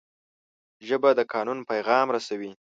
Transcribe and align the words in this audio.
ژبه 0.87 1.09
د 1.15 1.19
قانون 1.33 1.59
پیغام 1.71 2.07
رسوي 2.15 2.51